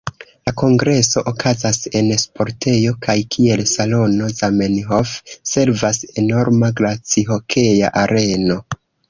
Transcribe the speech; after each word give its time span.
La 0.47 0.51
kongreso 0.59 1.21
okazas 1.31 1.77
en 1.99 2.09
sportejo, 2.23 2.93
kaj 3.07 3.17
kiel 3.35 3.63
salono 3.73 4.31
Zamenhof 4.39 5.13
servas 5.53 6.01
enorma 6.25 6.73
glacihokea 6.81 7.95
areno. 8.05 8.61